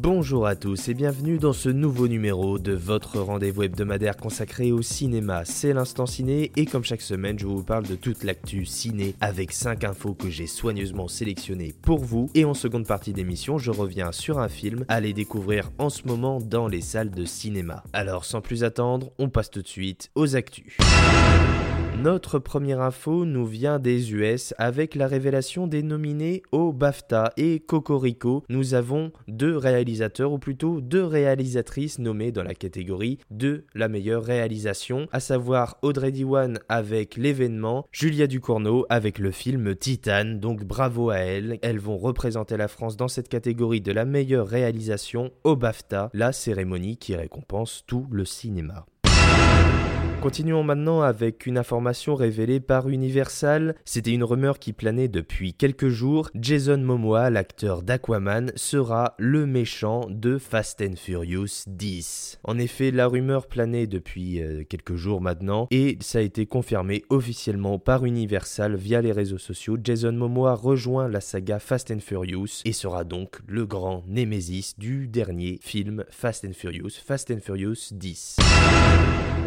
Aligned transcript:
Bonjour 0.00 0.46
à 0.46 0.54
tous 0.54 0.88
et 0.88 0.94
bienvenue 0.94 1.38
dans 1.38 1.52
ce 1.52 1.68
nouveau 1.68 2.06
numéro 2.06 2.60
de 2.60 2.72
votre 2.72 3.18
rendez-vous 3.18 3.64
hebdomadaire 3.64 4.16
consacré 4.16 4.70
au 4.70 4.80
cinéma. 4.80 5.44
C'est 5.44 5.72
l'instant 5.72 6.06
ciné 6.06 6.52
et 6.54 6.66
comme 6.66 6.84
chaque 6.84 7.00
semaine, 7.00 7.36
je 7.36 7.48
vous 7.48 7.64
parle 7.64 7.84
de 7.84 7.96
toute 7.96 8.22
l'actu 8.22 8.64
ciné 8.64 9.16
avec 9.20 9.50
5 9.50 9.82
infos 9.82 10.14
que 10.14 10.30
j'ai 10.30 10.46
soigneusement 10.46 11.08
sélectionnées 11.08 11.74
pour 11.82 11.98
vous. 11.98 12.30
Et 12.36 12.44
en 12.44 12.54
seconde 12.54 12.86
partie 12.86 13.12
d'émission, 13.12 13.58
je 13.58 13.72
reviens 13.72 14.12
sur 14.12 14.38
un 14.38 14.48
film 14.48 14.84
à 14.86 15.00
les 15.00 15.12
découvrir 15.12 15.72
en 15.78 15.90
ce 15.90 16.06
moment 16.06 16.38
dans 16.38 16.68
les 16.68 16.80
salles 16.80 17.10
de 17.10 17.24
cinéma. 17.24 17.82
Alors 17.92 18.24
sans 18.24 18.40
plus 18.40 18.62
attendre, 18.62 19.10
on 19.18 19.28
passe 19.28 19.50
tout 19.50 19.62
de 19.62 19.66
suite 19.66 20.12
aux 20.14 20.36
actus. 20.36 20.76
Notre 22.00 22.38
première 22.38 22.80
info 22.80 23.24
nous 23.24 23.44
vient 23.44 23.80
des 23.80 24.12
US 24.12 24.54
avec 24.56 24.94
la 24.94 25.08
révélation 25.08 25.66
des 25.66 25.82
nominés 25.82 26.42
au 26.52 26.72
BAFTA 26.72 27.32
et 27.36 27.58
Cocorico. 27.58 28.44
Nous 28.48 28.74
avons 28.74 29.10
deux 29.26 29.56
réalisateurs 29.56 30.32
ou 30.32 30.38
plutôt 30.38 30.80
deux 30.80 31.04
réalisatrices 31.04 31.98
nommées 31.98 32.30
dans 32.30 32.44
la 32.44 32.54
catégorie 32.54 33.18
de 33.32 33.64
la 33.74 33.88
meilleure 33.88 34.22
réalisation, 34.22 35.08
à 35.10 35.18
savoir 35.18 35.78
Audrey 35.82 36.12
Diwan 36.12 36.60
avec 36.68 37.16
l'événement, 37.16 37.84
Julia 37.90 38.28
Ducournau 38.28 38.86
avec 38.90 39.18
le 39.18 39.32
film 39.32 39.74
Titan. 39.74 40.24
Donc 40.24 40.62
bravo 40.62 41.10
à 41.10 41.16
elles, 41.16 41.58
elles 41.62 41.80
vont 41.80 41.98
représenter 41.98 42.56
la 42.56 42.68
France 42.68 42.96
dans 42.96 43.08
cette 43.08 43.28
catégorie 43.28 43.80
de 43.80 43.90
la 43.90 44.04
meilleure 44.04 44.46
réalisation 44.46 45.32
au 45.42 45.56
BAFTA, 45.56 46.10
la 46.14 46.30
cérémonie 46.30 46.96
qui 46.96 47.16
récompense 47.16 47.82
tout 47.88 48.06
le 48.12 48.24
cinéma. 48.24 48.86
Continuons 50.20 50.64
maintenant 50.64 51.02
avec 51.02 51.46
une 51.46 51.56
information 51.56 52.16
révélée 52.16 52.58
par 52.58 52.88
Universal. 52.88 53.76
C'était 53.84 54.10
une 54.10 54.24
rumeur 54.24 54.58
qui 54.58 54.72
planait 54.72 55.06
depuis 55.06 55.54
quelques 55.54 55.90
jours. 55.90 56.28
Jason 56.34 56.78
Momoa, 56.78 57.30
l'acteur 57.30 57.82
d'Aquaman, 57.82 58.50
sera 58.56 59.14
le 59.18 59.46
méchant 59.46 60.06
de 60.10 60.36
Fast 60.36 60.82
and 60.82 60.96
Furious 60.96 61.62
10. 61.68 62.40
En 62.42 62.58
effet, 62.58 62.90
la 62.90 63.06
rumeur 63.06 63.46
planait 63.46 63.86
depuis 63.86 64.42
euh, 64.42 64.64
quelques 64.68 64.96
jours 64.96 65.20
maintenant 65.20 65.68
et 65.70 65.96
ça 66.00 66.18
a 66.18 66.22
été 66.22 66.46
confirmé 66.46 67.04
officiellement 67.10 67.78
par 67.78 68.04
Universal 68.04 68.74
via 68.74 69.00
les 69.00 69.12
réseaux 69.12 69.38
sociaux. 69.38 69.78
Jason 69.82 70.12
Momoa 70.12 70.56
rejoint 70.56 71.06
la 71.08 71.20
saga 71.20 71.60
Fast 71.60 71.92
and 71.92 72.00
Furious 72.00 72.62
et 72.64 72.72
sera 72.72 73.04
donc 73.04 73.38
le 73.46 73.66
grand 73.66 74.02
némésis 74.08 74.76
du 74.78 75.06
dernier 75.06 75.60
film 75.62 76.04
Fast 76.10 76.44
and 76.44 76.54
Furious, 76.54 76.90
Fast 77.06 77.30
and 77.30 77.38
Furious 77.40 77.92
10. 77.92 78.38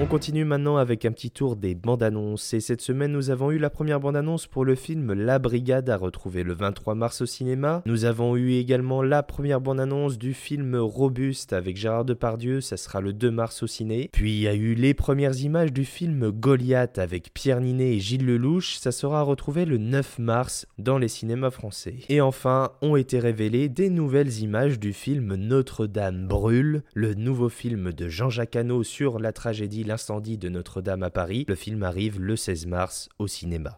On 0.02 0.08
continue 0.08 0.46
maintenant 0.46 0.78
avec 0.78 1.06
un 1.06 1.12
petit 1.12 1.30
tour 1.30 1.56
des 1.56 1.76
bandes 1.76 2.02
annonces 2.02 2.56
et 2.56 2.60
cette 2.60 2.82
semaine 2.82 3.12
nous 3.12 3.30
avons 3.30 3.52
eu 3.52 3.60
la 3.60 3.70
première 3.70 4.00
bande 4.00 4.16
annonce 4.16 4.48
pour 4.48 4.66
le 4.66 4.74
film 4.74 5.14
La 5.14 5.38
Brigade 5.38 5.92
à 5.92 5.96
retrouver 5.96 6.42
le 6.42 6.56
23 6.56 6.96
mars 6.96 7.22
au 7.22 7.28
cinéma. 7.28 7.84
Nous 7.86 8.06
avons 8.06 8.36
eu 8.36 8.54
également 8.54 9.04
la 9.04 9.22
première 9.22 9.62
bande 9.62 9.80
annonce 9.80 10.18
du 10.18 10.34
film 10.34 10.76
Robuste 10.76 11.54
avec 11.54 11.78
Gérard 11.78 12.04
Depardieu, 12.04 12.62
ça 12.62 12.78
sera 12.78 13.00
le 13.00 13.14
2 13.14 13.30
mars 13.30 13.62
au 13.62 13.68
ciné. 13.68 14.10
Puis 14.12 14.34
il 14.34 14.42
y 14.42 14.48
a 14.48 14.56
eu 14.56 14.74
les 14.74 14.96
premières 14.96 15.40
images 15.40 15.72
du 15.72 15.86
film 15.86 16.32
Goliath 16.32 16.98
avec 16.98 17.32
Pierre 17.36 17.62
Ninet 17.62 17.98
et 17.98 18.00
Gilles 18.00 18.26
Lelouch, 18.26 18.78
ça 18.78 18.92
sera 18.92 19.22
retrouvé 19.22 19.66
le 19.66 19.78
9 19.78 20.18
mars 20.18 20.66
dans 20.80 20.98
les 20.98 21.10
cinémas 21.10 21.52
français. 21.52 21.98
Et 22.10 22.22
enfin 22.22 22.72
ont 22.82 22.96
été 22.96 23.20
révélées 23.20 23.70
des 23.70 23.92
nouvelles 23.92 24.40
images 24.40 24.80
du 24.80 24.94
film 24.94 25.36
Notre-Dame 25.36 26.26
brûle, 26.26 26.82
le 26.96 27.14
nouveau 27.14 27.50
film 27.50 27.94
de 27.94 28.10
Jean-Jacques 28.10 28.56
Hano 28.56 28.82
sur 28.82 29.20
la 29.20 29.32
tragédie 29.32 29.91
L'incendie 29.92 30.38
de 30.38 30.48
Notre-Dame 30.48 31.04
à 31.04 31.10
Paris. 31.10 31.44
Le 31.50 31.56
film 31.56 31.84
arrive 31.84 32.18
le 32.18 32.38
16 32.38 32.66
mars 32.66 33.10
au 33.20 33.28
cinéma. 33.28 33.78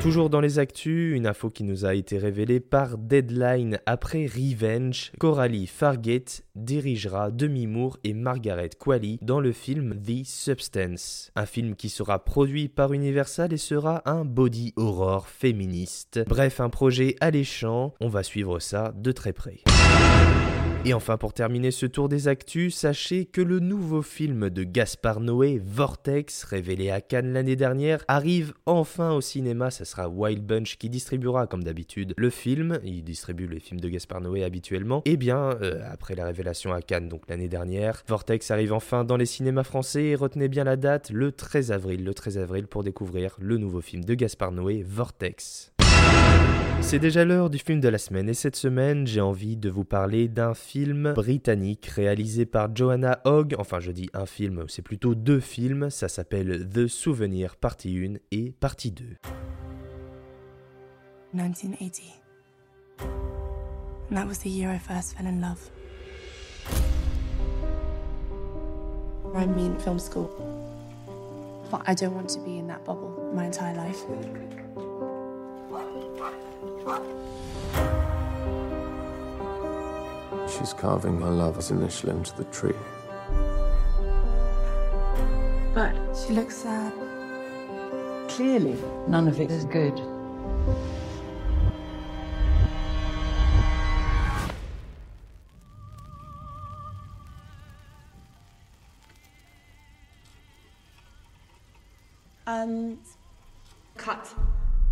Toujours 0.00 0.28
dans 0.28 0.40
les 0.40 0.58
actus, 0.58 1.16
une 1.16 1.28
info 1.28 1.50
qui 1.50 1.62
nous 1.62 1.84
a 1.84 1.94
été 1.94 2.18
révélée 2.18 2.58
par 2.58 2.98
Deadline 2.98 3.78
après 3.86 4.26
Revenge. 4.26 5.12
Coralie 5.20 5.68
Fargate 5.68 6.42
dirigera 6.56 7.30
Demi 7.30 7.68
Moore 7.68 7.98
et 8.02 8.12
Margaret 8.12 8.70
Qualley 8.76 9.18
dans 9.22 9.38
le 9.38 9.52
film 9.52 9.94
The 10.02 10.24
Substance. 10.24 11.30
Un 11.36 11.46
film 11.46 11.76
qui 11.76 11.90
sera 11.90 12.24
produit 12.24 12.66
par 12.66 12.92
Universal 12.92 13.52
et 13.52 13.56
sera 13.56 14.02
un 14.04 14.24
body 14.24 14.72
horror 14.74 15.28
féministe. 15.28 16.24
Bref, 16.26 16.58
un 16.58 16.70
projet 16.70 17.14
alléchant, 17.20 17.94
on 18.00 18.08
va 18.08 18.24
suivre 18.24 18.58
ça 18.58 18.92
de 18.96 19.12
très 19.12 19.32
près. 19.32 19.60
Et 20.84 20.94
enfin, 20.94 21.16
pour 21.16 21.32
terminer 21.32 21.70
ce 21.72 21.86
tour 21.86 22.08
des 22.08 22.28
actus, 22.28 22.74
sachez 22.74 23.26
que 23.26 23.40
le 23.40 23.58
nouveau 23.58 24.00
film 24.00 24.48
de 24.48 24.62
Gaspard 24.62 25.20
Noé, 25.20 25.60
Vortex, 25.62 26.44
révélé 26.44 26.90
à 26.90 27.00
Cannes 27.00 27.32
l'année 27.32 27.56
dernière, 27.56 28.04
arrive 28.06 28.54
enfin 28.64 29.12
au 29.12 29.20
cinéma. 29.20 29.70
Ce 29.70 29.84
sera 29.84 30.08
Wild 30.08 30.46
Bunch 30.46 30.78
qui 30.78 30.88
distribuera, 30.88 31.46
comme 31.46 31.64
d'habitude, 31.64 32.14
le 32.16 32.30
film. 32.30 32.78
Il 32.84 33.02
distribue 33.02 33.48
les 33.48 33.58
films 33.58 33.80
de 33.80 33.88
Gaspard 33.88 34.20
Noé 34.20 34.44
habituellement. 34.44 35.02
Et 35.04 35.16
bien, 35.16 35.58
euh, 35.60 35.82
après 35.90 36.14
la 36.14 36.24
révélation 36.24 36.72
à 36.72 36.80
Cannes, 36.80 37.08
donc 37.08 37.22
l'année 37.28 37.48
dernière, 37.48 38.04
Vortex 38.06 38.50
arrive 38.50 38.72
enfin 38.72 39.04
dans 39.04 39.16
les 39.16 39.26
cinémas 39.26 39.64
français. 39.64 40.04
Et 40.04 40.14
retenez 40.14 40.48
bien 40.48 40.64
la 40.64 40.76
date, 40.76 41.10
le 41.10 41.32
13 41.32 41.72
avril. 41.72 42.04
Le 42.04 42.14
13 42.14 42.38
avril 42.38 42.68
pour 42.68 42.84
découvrir 42.84 43.36
le 43.40 43.58
nouveau 43.58 43.80
film 43.80 44.04
de 44.04 44.14
Gaspard 44.14 44.52
Noé, 44.52 44.84
Vortex. 44.86 45.72
C'est 46.80 46.98
déjà 46.98 47.24
l'heure 47.24 47.50
du 47.50 47.58
film 47.58 47.80
de 47.80 47.88
la 47.88 47.98
semaine 47.98 48.28
et 48.28 48.34
cette 48.34 48.56
semaine 48.56 49.06
j'ai 49.06 49.20
envie 49.20 49.56
de 49.56 49.68
vous 49.68 49.84
parler 49.84 50.28
d'un 50.28 50.54
film 50.54 51.12
britannique 51.12 51.86
réalisé 51.86 52.46
par 52.46 52.74
Joanna 52.74 53.20
Hogg, 53.24 53.54
enfin 53.58 53.78
je 53.78 53.92
dis 53.92 54.08
un 54.14 54.24
film, 54.24 54.64
c'est 54.68 54.82
plutôt 54.82 55.14
deux 55.14 55.40
films, 55.40 55.90
ça 55.90 56.08
s'appelle 56.08 56.66
The 56.68 56.86
Souvenir 56.86 57.56
partie 57.56 57.98
1 57.98 58.14
et 58.30 58.52
partie 58.58 58.92
2. 58.92 59.04
1980. 61.34 62.02
And 64.10 64.16
that 64.16 64.26
was 64.26 64.38
the 64.38 64.48
year 64.48 64.70
I 64.70 64.78
first 64.78 65.14
fell 65.14 65.26
in 65.26 65.42
love. 65.42 65.70
I'm 69.34 69.58
in 69.58 69.78
film 69.78 69.98
school. 69.98 70.30
But 71.70 71.82
I 71.86 71.94
don't 71.94 72.14
want 72.14 72.30
to 72.30 72.40
be 72.40 72.58
in 72.58 72.66
that 72.68 72.84
bubble 72.86 73.30
my 73.34 73.44
entire 73.44 73.76
life. 73.76 74.06
She's 80.48 80.72
carving 80.72 81.20
her 81.20 81.30
lover's 81.30 81.70
initial 81.70 82.10
into 82.10 82.34
the 82.36 82.44
tree. 82.44 82.74
But 85.74 85.94
she 86.16 86.32
looks 86.32 86.56
sad. 86.56 86.92
Clearly, 88.28 88.76
none 89.06 89.28
of 89.28 89.40
it 89.40 89.50
is 89.50 89.64
good. 89.66 90.00
Um, 102.46 102.98
cut. 103.96 104.34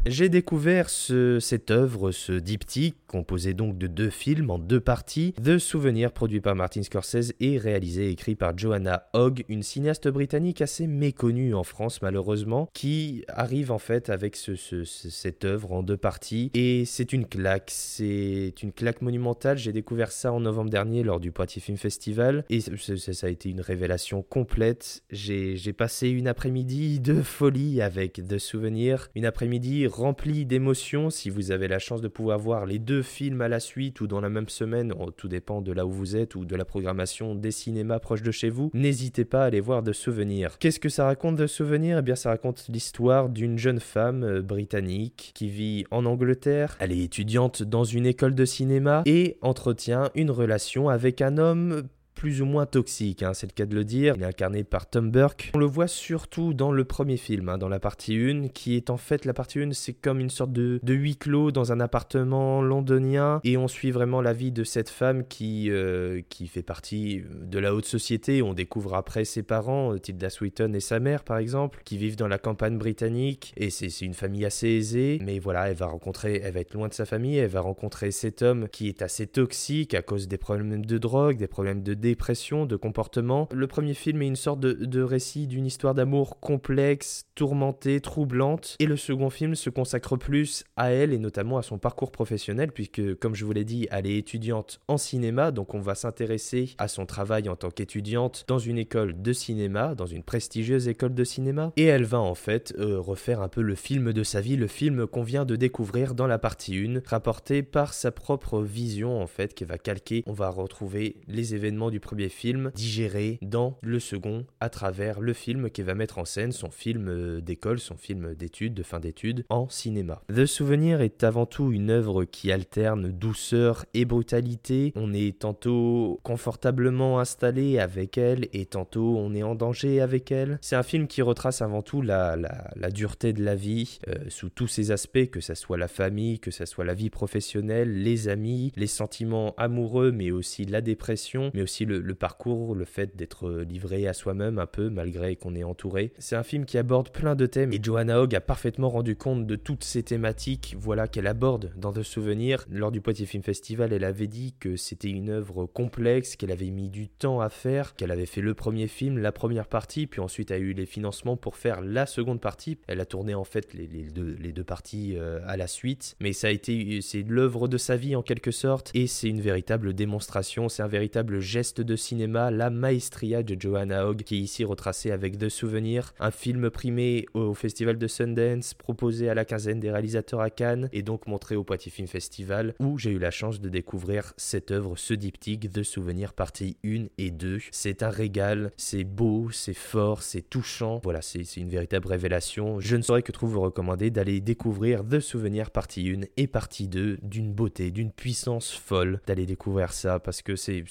J'ai 0.09 0.29
découvert 0.29 0.89
ce, 0.89 1.41
cette 1.41 1.73
œuvre, 1.73 2.13
ce 2.13 2.31
diptyque, 2.33 2.95
composé 3.09 3.55
donc 3.55 3.77
de 3.77 3.89
deux 3.89 4.11
films 4.11 4.51
en 4.51 4.59
deux 4.61 4.79
parties, 4.79 5.35
The 5.45 5.59
Souvenir, 5.59 6.13
produit 6.13 6.41
par 6.41 6.55
Martin 6.55 6.85
Scorsese 6.85 7.33
et 7.41 7.59
réalisé 7.59 8.07
et 8.07 8.11
écrit 8.11 8.37
par 8.37 8.57
Joanna 8.57 9.09
Hogg, 9.15 9.45
une 9.49 9.65
cinéaste 9.65 10.07
britannique 10.07 10.63
assez 10.63 10.87
méconnue 10.87 11.57
en 11.57 11.65
France 11.65 12.03
malheureusement, 12.03 12.69
qui 12.73 13.25
arrive 13.27 13.73
en 13.73 13.81
fait 13.81 14.09
avec 14.09 14.37
ce, 14.37 14.55
ce, 14.55 14.85
cette 14.85 15.45
œuvre 15.45 15.73
en 15.73 15.83
deux 15.83 15.97
parties, 15.97 16.53
et 16.55 16.85
c'est 16.85 17.13
une 17.13 17.27
claque, 17.27 17.71
c'est 17.73 18.55
une 18.63 18.71
claque 18.71 19.03
monumentale, 19.03 19.59
j'ai 19.59 19.73
découvert 19.73 20.13
ça 20.13 20.33
en 20.33 20.39
novembre 20.39 20.71
dernier 20.71 21.03
lors 21.03 21.19
du 21.19 21.33
Poitiers 21.33 21.61
Film 21.61 21.79
Festival, 21.79 22.45
et 22.49 22.61
ça 22.61 23.27
a 23.27 23.31
été 23.31 23.49
une 23.51 23.61
révélation 23.61 24.23
complète, 24.23 25.03
j'ai 25.11 25.73
passé 25.73 26.11
une 26.11 26.29
après-midi 26.29 27.01
de 27.01 27.23
folie 27.23 27.83
avec 27.83 28.21
The 28.29 28.39
Souvenir, 28.39 29.09
une 29.17 29.27
après-midi 29.27 29.89
rempli 29.97 30.47
d'émotions. 30.47 31.11
Si 31.11 31.31
vous 31.31 31.51
avez 31.51 31.69
la 31.69 31.79
chance 31.79 32.01
de 32.01 32.09
pouvoir 32.09 32.39
voir 32.39 32.67
les 32.67 32.79
deux 32.79 33.03
films 33.03 33.41
à 33.41 33.49
la 33.49 33.61
suite 33.61 34.01
ou 34.01 34.07
dans 34.07 34.21
la 34.21 34.29
même 34.29 34.49
semaine, 34.49 34.93
tout 35.17 35.29
dépend 35.29 35.61
de 35.63 35.73
là 35.73 35.87
où 35.87 35.91
vous 35.91 36.17
êtes 36.17 36.35
ou 36.35 36.45
de 36.45 36.57
la 36.57 36.65
programmation 36.65 37.35
des 37.35 37.51
cinémas 37.51 37.99
proches 37.99 38.23
de 38.23 38.31
chez 38.31 38.51
vous, 38.51 38.71
n'hésitez 38.75 39.25
pas 39.25 39.43
à 39.43 39.47
aller 39.47 39.61
voir 39.61 39.83
de 39.83 39.93
souvenirs. 39.93 40.59
Qu'est-ce 40.59 40.81
que 40.81 40.89
ça 40.89 41.07
raconte 41.07 41.37
de 41.37 41.47
souvenirs 41.47 41.99
Eh 41.99 42.03
bien, 42.03 42.17
ça 42.17 42.31
raconte 42.31 42.67
l'histoire 42.69 43.29
d'une 43.29 43.59
jeune 43.59 43.81
femme 43.81 44.25
euh, 44.25 44.43
britannique 44.43 45.33
qui 45.35 45.49
vit 45.49 45.85
en 45.91 46.05
Angleterre. 46.05 46.77
Elle 46.81 46.93
est 46.93 47.03
étudiante 47.03 47.63
dans 47.63 47.85
une 47.85 48.07
école 48.07 48.35
de 48.35 48.45
cinéma 48.45 49.03
et 49.07 49.39
entretient 49.43 50.11
une 50.15 50.31
relation 50.31 50.89
avec 50.89 51.23
un 51.23 51.39
homme 51.39 51.89
plus 52.17 52.43
ou 52.43 52.47
moins 52.47 52.67
toxique, 52.67 53.23
hein, 53.23 53.35
c'est 53.35 53.47
le 53.47 53.53
cas 53.53 53.67
de 53.67 53.75
le 53.75 53.85
dire. 53.85 54.15
Il 54.17 54.23
est 54.23 54.27
incarné 54.27 54.65
par 54.65 54.89
Tom 54.89 55.11
Burke. 55.11 55.53
On 55.55 55.59
le 55.59 55.67
voit 55.67 55.87
surtout 55.87 56.55
dans 56.55 56.73
le 56.73 56.85
premier 56.85 57.19
film, 57.19 57.51
hein, 57.51 57.59
dans 57.59 57.69
la 57.69 57.79
partie 57.79 58.17
1, 58.17 58.49
qui 58.49 58.75
est 58.75 58.91
en 58.91 58.97
fait 58.97 59.25
la 59.27 59.35
partie 59.35 59.61
1, 59.61 59.73
c'est 59.73 59.93
comme 59.93 60.19
une 60.19 60.31
sorte 60.31 60.53
de, 60.53 60.81
de 60.83 60.95
huis 60.95 61.17
clos 61.17 61.53
dans 61.53 61.73
un 61.73 61.79
appartement 61.79 62.63
londonien 62.63 63.41
et 63.45 63.57
on 63.57 63.69
suit 63.69 63.91
vraiment 63.91 64.23
la 64.23 64.33
vie 64.33 64.51
de 64.51 64.65
cette 64.65 64.89
femme 64.89 65.25
qui, 65.29 65.71
euh, 65.71 66.23
qui 66.31 66.49
fait 66.49 66.63
partie 66.63 67.23
de 67.43 67.59
la 67.59 67.75
haute 67.75 67.85
société. 67.85 68.41
On 68.43 68.55
découvre 68.55 68.95
après 68.95 69.27
ses 69.27 69.43
parents, 69.43 69.93
euh, 69.93 69.99
Tilda 69.99 70.31
Swinton 70.31 70.73
et 70.75 70.81
sa 70.81 70.99
mère 71.01 71.23
par 71.23 71.37
exemple, 71.37 71.83
qui 71.85 71.99
vivent 71.99 72.17
dans 72.17 72.29
la 72.29 72.39
campagne 72.39 72.79
britannique 72.79 73.53
et 73.59 73.69
c'est 73.69 73.89
une 74.01 74.15
famille 74.15 74.47
assez 74.47 74.69
aisée. 74.69 75.19
Mais 75.23 75.39
voilà, 75.39 75.69
elle 75.69 75.77
va 75.77 75.87
rencontrer, 75.87 76.41
elle 76.43 76.55
va 76.55 76.61
être 76.61 76.73
loin 76.73 76.89
de 76.89 76.95
sa 76.95 77.05
famille, 77.05 77.37
elle 77.37 77.51
va 77.51 77.61
rencontrer 77.61 78.11
cet 78.11 78.41
homme 78.41 78.69
qui 78.71 78.89
est 78.89 79.03
assez 79.03 79.27
toxique 79.27 79.93
à 79.93 80.01
cause 80.01 80.29
des 80.29 80.39
problèmes 80.39 80.87
de 80.87 80.99
drogue, 80.99 81.37
des 81.37 81.47
problèmes 81.47 81.83
de 81.83 81.93
de 82.15 82.77
comportement. 82.77 83.49
Le 83.53 83.67
premier 83.67 83.95
film 83.95 84.23
est 84.23 84.27
une 84.27 84.37
sorte 84.37 84.61
de, 84.61 85.03
récit 85.03 85.47
d'une 85.47 85.67
histoire 85.67 85.95
d'amour 85.95 86.39
complexe, 86.41 87.27
tourmentée, 87.35 88.01
troublante. 88.01 88.77
Et 88.79 88.87
le 88.87 88.97
second 88.97 89.31
film 89.31 89.55
se 89.55 89.71
consacre 89.71 90.17
plus 90.17 90.65
à 90.77 90.91
elle 90.91 91.13
et 91.13 91.19
notamment 91.19 91.59
à 91.59 91.63
son 91.63 91.79
parcours 91.79 92.11
professionnel, 92.11 92.73
puisque, 92.73 93.15
comme 93.17 93.35
je 93.35 93.45
vous 93.45 93.53
l'ai 93.53 93.65
dit, 93.65 93.89
elle 93.91 94.07
est 94.07 94.19
étudiante 94.19 94.81
en 94.89 94.99
cinéma, 94.99 95.51
donc 95.51 95.75
on 95.75 95.81
va 95.81 95.95
s'intéresser 95.95 96.75
à 96.79 96.89
son 96.89 97.07
travail 97.07 97.49
en 97.49 97.57
tant 97.57 97.71
qu'étudiante 97.71 98.45
dans 98.49 98.59
une 98.59 98.79
école 98.79 99.21
de 99.21 99.33
cinéma, 99.33 99.95
dans 99.95 100.07
une 100.07 100.23
prestigieuse 100.23 100.89
école 100.89 101.15
de 101.15 101.25
cinéma. 101.25 101.73
Et 101.77 101.85
elle 101.85 102.05
va 102.05 102.21
en 102.21 102.35
fait 102.35 102.75
euh, 102.79 103.01
refaire 103.01 103.41
un 103.41 103.49
peu 103.49 103.63
le 103.63 103.75
film 103.75 104.13
de 104.13 104.23
sa 104.23 104.41
vie, 104.41 104.57
le 104.57 104.67
film 104.67 105.07
qu'on 105.07 105.23
vient 105.23 105.45
de 105.45 105.57
découvrir 105.57 106.15
dans 106.15 106.27
la 106.27 106.39
partie 106.39 106.77
1, 106.77 107.01
rapporté 107.07 107.63
par 107.63 107.95
sa 107.95 108.11
propre 108.11 108.63
vision 108.63 109.21
en 109.21 109.27
fait, 109.27 109.55
qui 109.55 109.65
va 109.65 109.79
calquer. 109.79 110.23
On 110.27 110.33
va 110.33 110.49
retrouver 110.49 111.17
les 111.29 111.55
événements 111.55 111.91
du 111.91 111.96
premier 112.01 112.29
film 112.29 112.71
digérés 112.75 113.39
dans 113.43 113.79
le 113.83 114.01
second 114.01 114.47
à 114.61 114.69
travers 114.69 115.21
le 115.21 115.33
film 115.33 115.71
qui 115.71 115.83
va 115.83 115.95
mettre 115.95 116.19
en 116.19 116.25
scène 116.25 116.53
son 116.53 116.71
film 116.71 117.09
euh, 117.09 117.41
d'école, 117.41 117.79
son 117.79 117.97
film 117.97 118.35
d'études, 118.35 118.75
de 118.75 118.83
fin 118.83 119.01
d'études 119.01 119.45
en 119.49 119.69
cinéma. 119.69 120.23
The 120.35 120.47
Souvenir 120.47 121.01
est 121.01 121.25
avant 121.25 121.47
tout 121.47 121.73
une 121.73 121.91
œuvre 121.91 122.25
qui 122.25 122.53
alterne 122.53 123.11
douceur 123.11 123.85
et 123.95 124.05
brutalité. 124.05 124.93
On 124.97 125.13
est 125.13 125.39
tantôt 125.39 126.21
confortablement 126.23 127.21
installé 127.21 127.79
avec 127.79 128.19
elle 128.19 128.49
et 128.53 128.67
tantôt 128.67 129.17
on 129.19 129.35
est 129.35 129.43
en 129.43 129.55
danger 129.55 130.01
avec 130.01 130.33
elle. 130.33 130.59
C'est 130.61 130.77
un 130.77 130.83
film 130.83 131.07
qui 131.07 131.23
retrace 131.23 131.63
avant 131.63 131.83
tout 131.83 132.03
la, 132.03 132.37
la, 132.37 132.91
dureté 132.91 133.33
de 133.33 133.45
la 133.45 133.55
vie 133.55 133.99
euh, 134.09 134.15
sous 134.29 134.49
tous 134.49 134.69
ses 134.69 134.91
aspects, 134.91 135.31
que 135.31 135.41
ce 135.41 135.55
soit 135.55 135.77
la 135.77 135.89
famille, 135.89 136.39
que 136.39 136.51
ce 136.51 136.65
soit 136.67 136.85
la 136.85 136.95
vie 136.95 137.11
professionnelle, 137.11 138.03
les 138.03 138.29
amis, 138.29 138.73
les 138.77 138.87
sentiments 138.87 139.55
amoureux, 139.57 140.13
mais 140.13 140.31
aussi 140.31 140.65
la 140.65 140.81
dépression, 140.81 141.51
mais 141.55 141.63
aussi 141.63 141.86
le, 141.87 142.15
parcours, 142.15 142.75
le 142.75 142.85
fait 142.85 143.17
d'être 143.17 143.51
livré 143.63 144.07
à 144.07 144.13
soi-même 144.13 144.59
un 144.59 144.67
peu 144.67 144.91
malgré 144.91 145.37
qu'on 145.37 145.55
est 145.55 145.65
entouré. 145.65 146.13
C'est 146.19 146.37
un 146.37 146.43
film 146.43 146.65
qui 146.65 146.79
aborde 146.79 147.11
plein 147.11 147.35
de 147.35 147.47
thèmes 147.47 147.73
et 147.73 147.81
Joanna 147.83 148.21
Hogg 148.21 148.35
a 148.35 148.41
parfaitement 148.41 148.91
rendu 148.91 149.17
compte 149.17 149.47
de 149.47 149.57
toutes 149.57 149.85
ces 149.85 150.03
thématiques 150.03 150.77
voilà 150.79 151.09
qu'elle 151.09 151.27
aborde 151.27 151.73
dans 151.77 151.93
De 151.93 152.03
Souvenirs. 152.03 152.65
Lors 152.71 152.93
du 152.93 153.01
Poitiers 153.01 153.27
Film 153.27 153.43
Festival, 153.43 153.93
elle 153.93 154.05
avait 154.05 154.27
dit 154.27 154.55
que 154.59 154.77
c'était 154.77 155.11
une 155.11 155.31
œuvre 155.31 155.67
complexe, 155.67 156.37
qu'elle 156.37 156.53
avait 156.53 156.71
mis 156.71 156.89
du 156.89 157.09
temps 157.09 157.41
à 157.41 157.49
faire, 157.49 157.95
qu'elle 157.95 158.11
avait 158.11 158.27
fait 158.27 158.41
le 158.41 158.55
premier 158.55 158.89
film, 158.89 159.19
la 159.19 159.33
première 159.33 159.67
partie, 159.67 160.07
puis 160.07 160.21
ensuite 160.21 160.51
a 160.51 160.59
eu 160.59 160.73
les 160.73 160.87
financements 160.87 161.37
pour 161.37 161.57
faire 161.57 161.81
la 161.81 162.07
seconde 162.07 162.41
partie. 162.41 162.79
Elle 162.87 163.01
a 163.01 163.07
tourné 163.07 163.35
en 163.35 163.45
fait 163.45 163.75
les, 163.75 163.87
deux, 163.87 164.65
parties 164.65 165.15
euh, 165.17 165.41
à 165.47 165.57
la 165.57 165.67
suite, 165.67 166.17
mais 166.21 166.33
ça 166.33 166.49
a 166.49 166.51
été 166.51 167.01
c'est 167.01 167.23
l'œuvre 167.23 167.69
de 167.69 167.79
sa 167.79 167.97
vie 167.97 168.17
en 168.17 168.23
quelque 168.23 168.51
sorte 168.51 168.91
et 168.95 169.07
c'est 169.07 169.29
une 169.29 169.41
véritable 169.41 169.93
démonstration, 169.93 170.69
c'est 170.69 170.83
un 170.83 170.89
véritable 170.89 171.41
geste 171.41 171.76
de 171.81 171.97
cinéma, 171.97 172.51
la 172.51 172.71
maestria 172.71 173.43
de 173.43 173.57
Joanna 173.59 174.07
Hogg 174.07 174.23
qui 174.23 174.37
est 174.37 174.41
ici 174.41 174.65
retracée 174.65 175.11
avec 175.11 175.37
De 175.37 175.49
Souvenirs, 175.49 176.15
un 176.21 176.31
film 176.31 176.71
primé 176.71 177.27
au 177.35 177.55
Festival 177.55 177.99
de 177.99 178.07
Sundance, 178.07 178.75
proposé 178.75 179.29
à 179.29 179.35
la 179.35 179.45
quinzaine 179.45 179.81
des 179.81 179.91
réalisateurs 179.91 180.41
à 180.41 180.51
Cannes 180.51 180.89
et 180.93 181.03
donc 181.03 181.27
montré 181.27 181.57
au 181.57 181.65
Poitiers 181.65 181.91
Film 181.91 182.09
Festival 182.09 182.75
où 182.81 182.99
j'ai 182.99 183.11
eu 183.11 183.19
la 183.19 183.31
chance 183.31 183.61
de 183.61 183.69
découvrir 183.69 184.33
cette 184.37 184.71
œuvre, 184.71 184.97
ce 184.97 185.15
diptyque 185.15 185.71
de 185.71 185.83
souvenirs 185.83 186.33
partie 186.33 186.77
1 186.85 187.07
et 187.19 187.31
2. 187.31 187.59
C'est 187.71 188.03
un 188.03 188.11
régal, 188.11 188.73
c'est 188.77 189.05
beau, 189.05 189.51
c'est 189.51 189.75
fort, 189.75 190.23
c'est 190.23 190.43
touchant. 190.43 191.01
Voilà, 191.03 191.23
c'est 191.23 191.57
une 191.57 191.69
véritable 191.69 192.09
révélation. 192.09 192.81
Je 192.81 192.97
ne 192.97 193.03
saurais 193.03 193.23
que 193.23 193.33
trop 193.33 193.47
vous 193.47 193.61
recommander 193.61 194.11
d'aller 194.11 194.41
découvrir 194.41 195.05
The 195.07 195.21
Souvenir 195.21 195.71
partie 195.71 196.11
1 196.11 196.27
et 196.37 196.47
partie 196.47 196.89
2 196.89 197.19
d'une 197.23 197.53
beauté, 197.53 197.91
d'une 197.91 198.13
puissance 198.13 198.73
folle, 198.73 199.21
d'aller 199.27 199.47
découvrir 199.47 199.93
ça 199.93 200.19
parce 200.19 200.43
que 200.43 200.57
c'est 200.57 200.85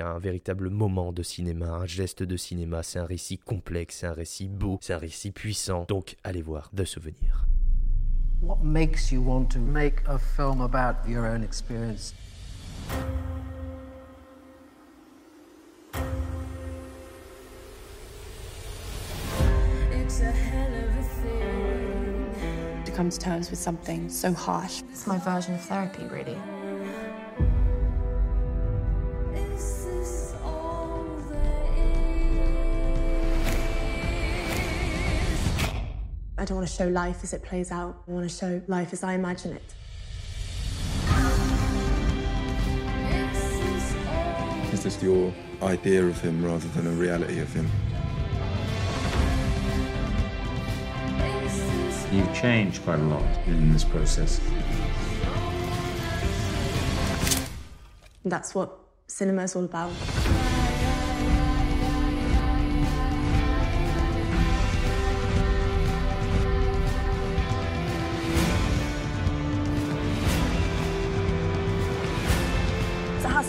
un 0.00 0.17
véritable 0.18 0.70
moment 0.70 1.12
de 1.12 1.22
cinéma, 1.22 1.70
un 1.70 1.86
geste 1.86 2.22
de 2.22 2.36
cinéma, 2.36 2.82
c'est 2.82 2.98
un 2.98 3.06
récit 3.06 3.38
complexe, 3.38 3.98
c'est 4.00 4.06
un 4.06 4.12
récit 4.12 4.48
beau, 4.48 4.78
c'est 4.80 4.94
un 4.94 4.98
récit 4.98 5.30
puissant. 5.30 5.84
Donc 5.88 6.16
allez 6.24 6.42
voir 6.42 6.70
The 6.76 6.84
Souvenir. 6.84 7.46
What 8.40 8.58
makes 8.62 9.10
you 9.10 9.20
want 9.20 9.46
to 9.50 9.58
make 9.58 10.02
a 10.06 10.18
film 10.18 10.60
about 10.60 11.08
your 11.08 11.26
own 11.26 11.42
experience? 11.42 12.14
It's 19.92 20.20
a 20.20 20.30
hell 20.30 20.72
of 20.72 20.96
a 20.96 21.02
thing 21.22 22.84
to 22.84 22.92
come 22.92 23.10
to 23.10 23.18
terms 23.18 23.50
with 23.50 23.58
something 23.58 24.08
so 24.08 24.32
harsh. 24.32 24.82
It's 24.90 25.06
my 25.06 25.18
version 25.18 25.54
of 25.54 25.60
therapy, 25.62 26.04
really. 26.04 26.36
I 36.38 36.44
don't 36.44 36.56
want 36.56 36.68
to 36.68 36.74
show 36.74 36.86
life 36.86 37.24
as 37.24 37.32
it 37.32 37.42
plays 37.42 37.72
out. 37.72 38.00
I 38.06 38.12
want 38.12 38.30
to 38.30 38.34
show 38.34 38.62
life 38.68 38.92
as 38.92 39.02
I 39.02 39.14
imagine 39.14 39.56
it. 39.56 39.74
Is 44.72 44.84
this 44.84 45.02
your 45.02 45.34
idea 45.60 46.06
of 46.06 46.20
him 46.20 46.44
rather 46.44 46.68
than 46.68 46.86
a 46.86 46.90
reality 46.90 47.40
of 47.40 47.52
him? 47.52 47.68
You've 52.12 52.32
changed 52.34 52.84
quite 52.84 53.00
a 53.00 53.02
lot 53.02 53.46
in 53.48 53.72
this 53.72 53.82
process. 53.82 54.40
That's 58.24 58.54
what 58.54 58.78
cinema 59.08 59.42
is 59.42 59.56
all 59.56 59.64
about. 59.64 59.90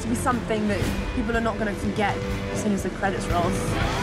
Be 0.10 0.16
something 0.16 0.68
that 0.68 0.82
people 1.16 1.38
are 1.38 1.42
not 1.42 1.60
going 1.60 1.74
to 1.74 1.80
forget 1.82 2.18
as 2.54 2.64
soon 2.64 2.74
as 2.74 2.84
the 2.84 2.90
credits 2.90 3.26
roll. 3.28 3.99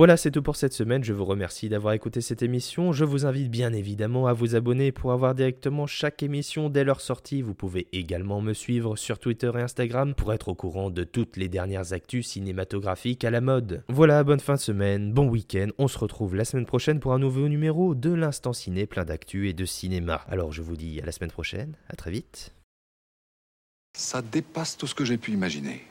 Voilà, 0.00 0.16
c'est 0.16 0.30
tout 0.30 0.40
pour 0.40 0.56
cette 0.56 0.72
semaine. 0.72 1.04
Je 1.04 1.12
vous 1.12 1.26
remercie 1.26 1.68
d'avoir 1.68 1.92
écouté 1.92 2.22
cette 2.22 2.40
émission. 2.40 2.90
Je 2.90 3.04
vous 3.04 3.26
invite 3.26 3.50
bien 3.50 3.74
évidemment 3.74 4.28
à 4.28 4.32
vous 4.32 4.54
abonner 4.54 4.92
pour 4.92 5.12
avoir 5.12 5.34
directement 5.34 5.86
chaque 5.86 6.22
émission 6.22 6.70
dès 6.70 6.84
leur 6.84 7.02
sortie. 7.02 7.42
Vous 7.42 7.52
pouvez 7.52 7.86
également 7.92 8.40
me 8.40 8.54
suivre 8.54 8.96
sur 8.96 9.18
Twitter 9.18 9.50
et 9.54 9.60
Instagram 9.60 10.14
pour 10.14 10.32
être 10.32 10.48
au 10.48 10.54
courant 10.54 10.88
de 10.88 11.04
toutes 11.04 11.36
les 11.36 11.50
dernières 11.50 11.92
actus 11.92 12.28
cinématographiques 12.28 13.24
à 13.24 13.30
la 13.30 13.42
mode. 13.42 13.84
Voilà, 13.90 14.24
bonne 14.24 14.40
fin 14.40 14.54
de 14.54 14.60
semaine, 14.60 15.12
bon 15.12 15.28
week-end. 15.28 15.68
On 15.76 15.86
se 15.86 15.98
retrouve 15.98 16.34
la 16.34 16.46
semaine 16.46 16.64
prochaine 16.64 16.98
pour 16.98 17.12
un 17.12 17.18
nouveau 17.18 17.46
numéro 17.48 17.94
de 17.94 18.08
l'Instant 18.08 18.54
Ciné 18.54 18.86
plein 18.86 19.04
d'actu 19.04 19.50
et 19.50 19.52
de 19.52 19.66
cinéma. 19.66 20.22
Alors 20.30 20.50
je 20.50 20.62
vous 20.62 20.78
dis 20.78 20.98
à 21.02 21.04
la 21.04 21.12
semaine 21.12 21.30
prochaine, 21.30 21.76
à 21.90 21.96
très 21.96 22.10
vite. 22.10 22.54
Ça 23.94 24.22
dépasse 24.22 24.78
tout 24.78 24.86
ce 24.86 24.94
que 24.94 25.04
j'ai 25.04 25.18
pu 25.18 25.32
imaginer. 25.32 25.89